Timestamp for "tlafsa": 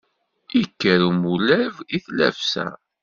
2.05-2.67